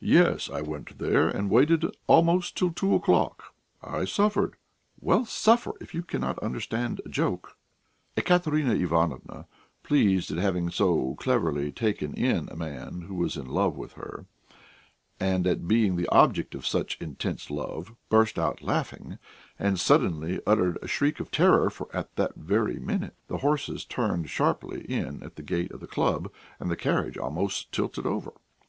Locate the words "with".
13.76-13.92